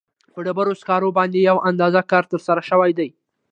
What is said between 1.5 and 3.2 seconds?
اندازه کار ترسره شوی دی.